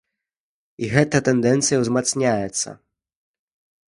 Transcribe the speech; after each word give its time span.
І 0.85 0.87
гэта 0.93 1.19
тэндэнцыя 1.27 1.77
ўзмацняецца. 1.81 2.69